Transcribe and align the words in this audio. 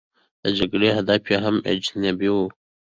د 0.43 0.45
جګړې 0.57 0.89
هدف 0.97 1.23
یې 1.31 1.37
هم 1.45 1.55
اجنبي 1.71 2.29
دی. 2.35 2.41